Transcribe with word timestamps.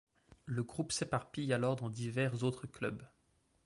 Le 0.45 0.63
groupe 0.63 0.91
s'éparpille 0.91 1.53
alors 1.53 1.75
dans 1.75 1.87
divers 1.91 2.41
autres 2.41 2.65
clubs. 2.65 3.05